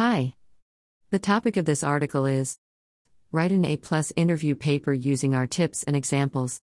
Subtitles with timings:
[0.00, 0.32] Hi.
[1.10, 2.56] The topic of this article is
[3.32, 6.62] Write an A plus interview paper using our tips and examples.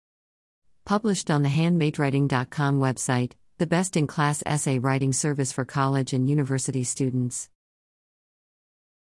[0.84, 6.28] Published on the handmadewriting.com website, the best in class essay writing service for college and
[6.28, 7.48] university students.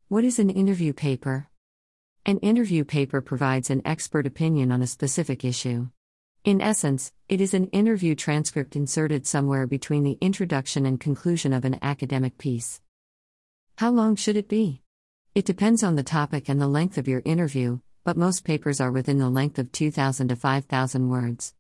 [0.09, 1.47] What is an interview paper?
[2.27, 5.91] An interview paper provides an expert opinion on a specific issue.
[6.43, 11.65] In essence, it is an interview transcript inserted somewhere between the introduction and conclusion of
[11.65, 12.81] an academic piece.
[13.79, 14.83] How long should it be?
[15.37, 18.91] It depends on the topic and the length of your interview, but most papers are
[18.91, 21.55] within the length of 2,000 to 5,000 words.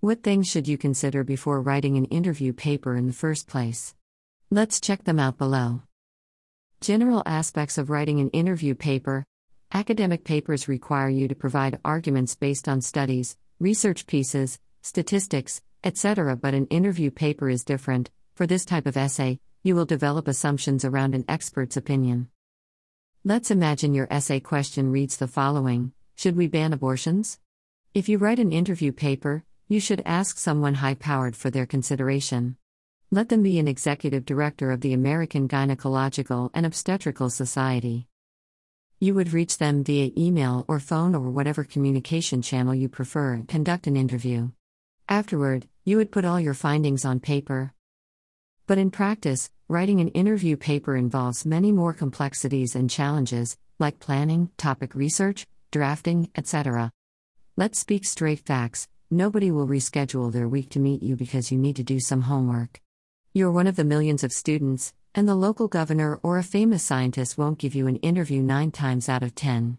[0.00, 3.94] What things should you consider before writing an interview paper in the first place?
[4.50, 5.80] Let's check them out below.
[6.82, 9.24] General aspects of writing an interview paper
[9.72, 16.52] Academic papers require you to provide arguments based on studies, research pieces, statistics, etc., but
[16.52, 18.10] an interview paper is different.
[18.34, 22.28] For this type of essay, you will develop assumptions around an expert's opinion.
[23.24, 27.38] Let's imagine your essay question reads the following Should we ban abortions?
[27.94, 32.56] If you write an interview paper, you should ask someone high powered for their consideration.
[33.12, 38.08] Let them be an executive director of the American Gynecological and Obstetrical Society.
[38.98, 43.46] You would reach them via email or phone or whatever communication channel you prefer and
[43.46, 44.50] conduct an interview.
[45.08, 47.74] Afterward, you would put all your findings on paper.
[48.72, 54.48] But in practice, writing an interview paper involves many more complexities and challenges, like planning,
[54.56, 56.90] topic research, drafting, etc.
[57.54, 61.76] Let's speak straight facts nobody will reschedule their week to meet you because you need
[61.76, 62.80] to do some homework.
[63.34, 67.36] You're one of the millions of students, and the local governor or a famous scientist
[67.36, 69.76] won't give you an interview nine times out of ten.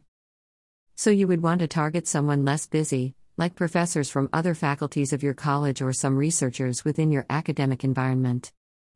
[0.95, 5.23] So you would want to target someone less busy, like professors from other faculties of
[5.23, 8.51] your college or some researchers within your academic environment.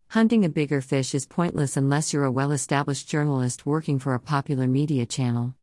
[0.09, 4.19] Hunting a bigger fish is pointless unless you're a well established journalist working for a
[4.21, 5.53] popular media channel.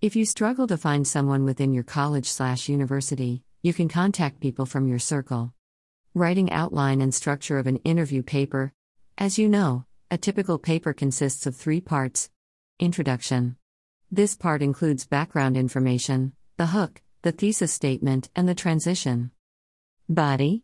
[0.00, 4.66] If you struggle to find someone within your college slash university, you can contact people
[4.66, 5.52] from your circle.
[6.14, 8.72] Writing outline and structure of an interview paper.
[9.18, 12.30] As you know, a typical paper consists of three parts
[12.78, 13.56] Introduction.
[14.12, 19.32] This part includes background information, the hook, the thesis statement, and the transition.
[20.08, 20.62] Body.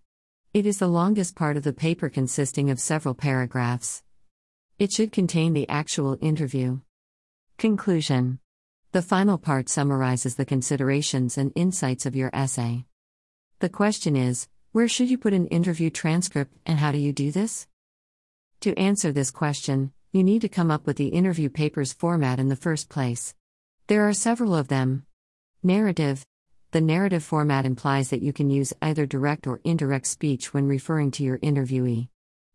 [0.55, 4.05] It is the longest part of the paper consisting of several paragraphs.
[4.79, 6.79] It should contain the actual interview.
[7.59, 8.39] Conclusion
[8.93, 12.85] The final part summarizes the considerations and insights of your essay.
[13.59, 17.33] The question is where should you put an interview transcript and how do you do
[17.33, 17.67] this?
[18.61, 22.49] To answer this question, you need to come up with the interview paper's format in
[22.49, 23.35] the first place.
[23.89, 25.05] There are several of them.
[25.65, 26.25] Narrative
[26.75, 31.13] the narrative format implies that you can use either direct or indirect speech when referring
[31.13, 32.09] to your interviewee.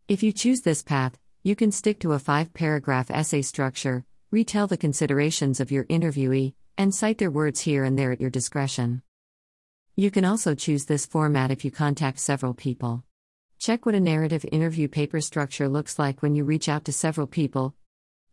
[0.08, 4.66] If you choose this path, you can stick to a five paragraph essay structure, retell
[4.66, 9.00] the considerations of your interviewee, and cite their words here and there at your discretion.
[9.96, 13.04] You can also choose this format if you contact several people.
[13.58, 17.26] Check what a narrative interview paper structure looks like when you reach out to several
[17.26, 17.74] people.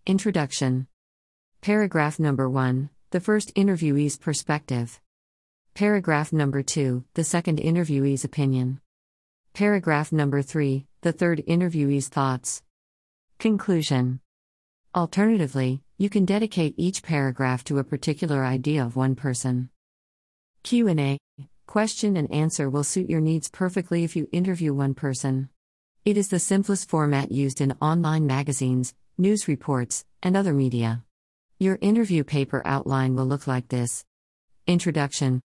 [0.06, 0.88] Introduction
[1.62, 5.00] Paragraph number 1 The first interviewee's perspective.
[5.77, 8.81] Paragraph number 2, the second interviewee's opinion.
[9.53, 12.63] Paragraph number 3, the third interviewee's thoughts.
[13.38, 14.19] Conclusion.
[14.95, 19.69] Alternatively, you can dedicate each paragraph to a particular idea of one person.
[20.63, 21.19] Q&A.
[21.67, 25.47] Question and answer will suit your needs perfectly if you interview one person.
[26.03, 31.03] It is the simplest format used in online magazines, news reports, and other media.
[31.59, 34.03] Your interview paper outline will look like this
[34.65, 35.39] Introduction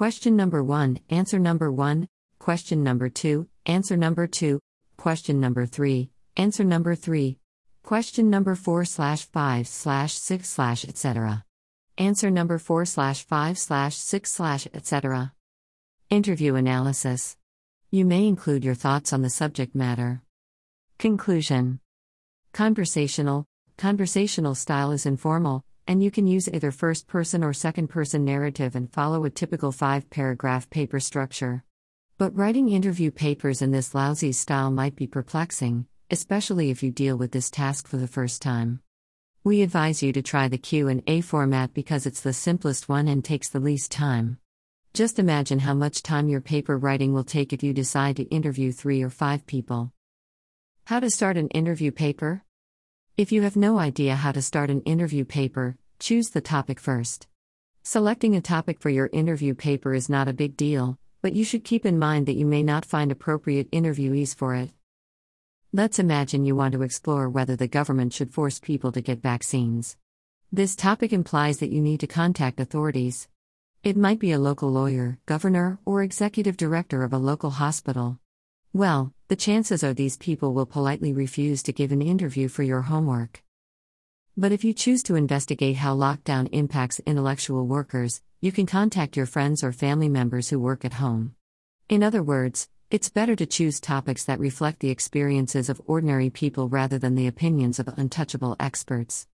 [0.00, 4.58] Question number 1, answer number 1, question number 2, answer number 2,
[4.96, 7.36] question number 3, answer number 3,
[7.82, 11.44] question number 4 slash 5 slash 6 slash etc.
[11.98, 15.34] Answer number 4 slash 5 slash 6 slash etc.
[16.08, 17.36] Interview analysis.
[17.90, 20.22] You may include your thoughts on the subject matter.
[20.98, 21.78] Conclusion
[22.54, 23.44] Conversational.
[23.76, 28.76] Conversational style is informal, and you can use either first person or second person narrative
[28.76, 31.64] and follow a typical five paragraph paper structure.
[32.16, 37.16] But writing interview papers in this lousy style might be perplexing, especially if you deal
[37.16, 38.82] with this task for the first time.
[39.42, 43.48] We advise you to try the Q&A format because it's the simplest one and takes
[43.48, 44.38] the least time.
[44.94, 48.70] Just imagine how much time your paper writing will take if you decide to interview
[48.70, 49.90] 3 or 5 people.
[50.84, 52.44] How to start an interview paper?
[53.16, 57.28] If you have no idea how to start an interview paper, choose the topic first.
[57.82, 61.62] Selecting a topic for your interview paper is not a big deal, but you should
[61.62, 64.70] keep in mind that you may not find appropriate interviewees for it.
[65.72, 69.96] Let's imagine you want to explore whether the government should force people to get vaccines.
[70.50, 73.28] This topic implies that you need to contact authorities.
[73.84, 78.18] It might be a local lawyer, governor, or executive director of a local hospital.
[78.72, 82.82] Well, the chances are these people will politely refuse to give an interview for your
[82.82, 83.42] homework.
[84.40, 89.26] But if you choose to investigate how lockdown impacts intellectual workers, you can contact your
[89.26, 91.34] friends or family members who work at home.
[91.90, 96.70] In other words, it's better to choose topics that reflect the experiences of ordinary people
[96.70, 99.26] rather than the opinions of untouchable experts.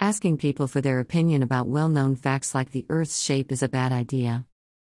[0.00, 3.68] Asking people for their opinion about well known facts like the Earth's shape is a
[3.68, 4.46] bad idea.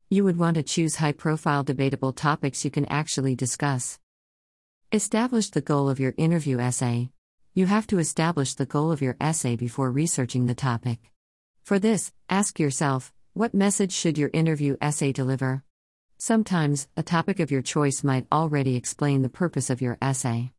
[0.10, 4.00] You would want to choose high profile debatable topics you can actually discuss.
[4.94, 7.10] Establish the goal of your interview essay.
[7.58, 11.00] You have to establish the goal of your essay before researching the topic.
[11.64, 15.64] For this, ask yourself what message should your interview essay deliver?
[16.20, 20.52] Sometimes, a topic of your choice might already explain the purpose of your essay.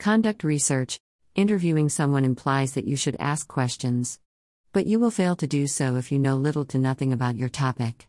[0.00, 0.98] Conduct research.
[1.36, 4.18] Interviewing someone implies that you should ask questions.
[4.72, 7.48] But you will fail to do so if you know little to nothing about your
[7.48, 8.08] topic.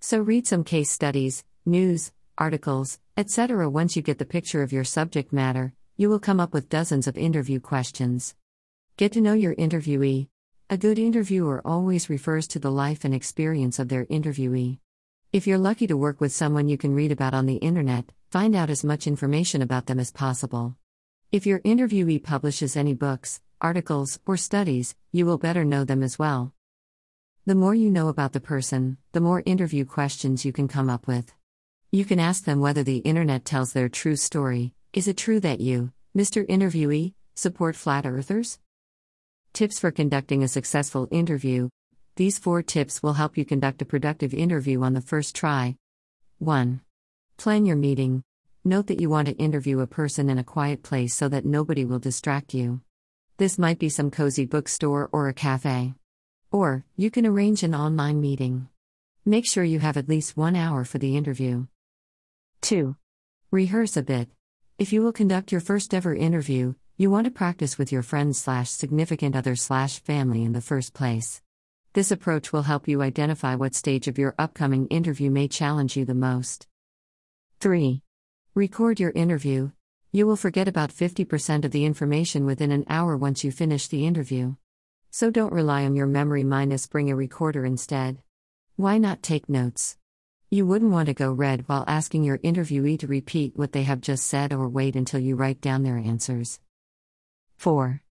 [0.00, 3.70] So read some case studies, news, articles, etc.
[3.70, 7.08] Once you get the picture of your subject matter, you will come up with dozens
[7.08, 8.36] of interview questions.
[8.96, 10.28] Get to know your interviewee.
[10.70, 14.78] A good interviewer always refers to the life and experience of their interviewee.
[15.32, 18.54] If you're lucky to work with someone you can read about on the internet, find
[18.54, 20.76] out as much information about them as possible.
[21.32, 26.16] If your interviewee publishes any books, articles, or studies, you will better know them as
[26.16, 26.52] well.
[27.44, 31.08] The more you know about the person, the more interview questions you can come up
[31.08, 31.34] with.
[31.90, 34.74] You can ask them whether the internet tells their true story.
[34.92, 36.46] Is it true that you, Mr.
[36.48, 38.58] Interviewee, support flat earthers?
[39.52, 41.68] Tips for conducting a successful interview
[42.18, 45.76] these four tips will help you conduct a productive interview on the first try.
[46.40, 46.80] 1.
[47.36, 48.24] Plan your meeting.
[48.64, 51.84] Note that you want to interview a person in a quiet place so that nobody
[51.84, 52.80] will distract you.
[53.36, 55.94] This might be some cozy bookstore or a cafe.
[56.50, 58.66] Or, you can arrange an online meeting.
[59.24, 61.68] Make sure you have at least one hour for the interview.
[62.62, 62.96] 2.
[63.52, 64.28] Rehearse a bit.
[64.78, 68.38] If you will conduct your first ever interview, you want to practice with your friends
[68.38, 71.42] slash significant other slash family in the first place.
[71.94, 76.04] This approach will help you identify what stage of your upcoming interview may challenge you
[76.04, 76.68] the most.
[77.58, 78.02] 3.
[78.54, 79.72] Record your interview.
[80.12, 84.06] You will forget about 50% of the information within an hour once you finish the
[84.06, 84.54] interview.
[85.10, 88.18] So don't rely on your memory minus bring a recorder instead.
[88.76, 89.97] Why not take notes?
[90.50, 94.00] You wouldn't want to go red while asking your interviewee to repeat what they have
[94.00, 96.60] just said or wait until you write down their answers.
[97.56, 98.02] 4.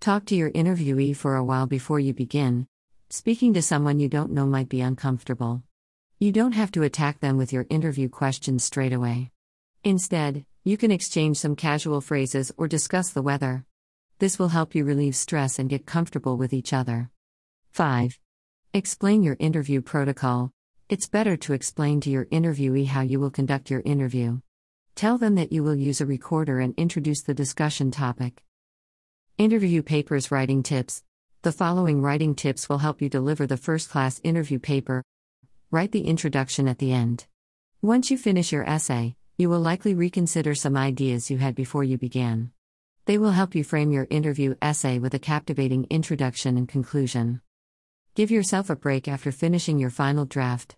[0.00, 2.66] Talk to your interviewee for a while before you begin,
[3.14, 5.62] Speaking to someone you don't know might be uncomfortable.
[6.18, 9.30] You don't have to attack them with your interview questions straight away.
[9.84, 13.66] Instead, you can exchange some casual phrases or discuss the weather.
[14.18, 17.10] This will help you relieve stress and get comfortable with each other.
[17.72, 18.18] 5.
[18.72, 20.52] Explain your interview protocol.
[20.92, 24.40] It's better to explain to your interviewee how you will conduct your interview.
[24.94, 28.42] Tell them that you will use a recorder and introduce the discussion topic.
[29.38, 31.02] Interview papers writing tips.
[31.40, 35.02] The following writing tips will help you deliver the first class interview paper.
[35.70, 37.24] Write the introduction at the end.
[37.80, 41.96] Once you finish your essay, you will likely reconsider some ideas you had before you
[41.96, 42.50] began.
[43.06, 47.40] They will help you frame your interview essay with a captivating introduction and conclusion.
[48.14, 50.76] Give yourself a break after finishing your final draft.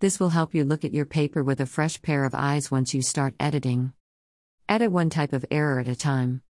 [0.00, 2.94] This will help you look at your paper with a fresh pair of eyes once
[2.94, 3.92] you start editing.
[4.66, 6.40] Edit one type of error at a time.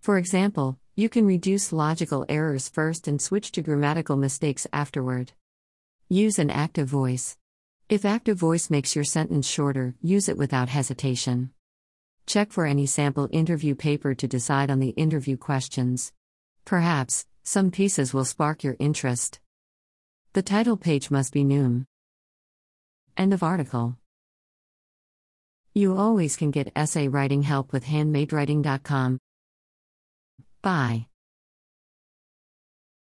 [0.00, 5.30] For example, you can reduce logical errors first and switch to grammatical mistakes afterward.
[6.08, 7.38] Use an active voice.
[7.88, 11.50] If active voice makes your sentence shorter, use it without hesitation.
[12.26, 16.12] Check for any sample interview paper to decide on the interview questions.
[16.64, 19.38] Perhaps, some pieces will spark your interest.
[20.32, 21.86] The title page must be Noom.
[23.16, 23.96] End of article.
[25.74, 29.18] You always can get essay writing help with handmadewriting.com.
[30.62, 31.06] Bye.